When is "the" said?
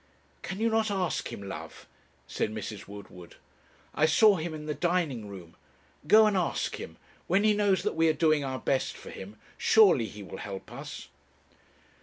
4.65-4.73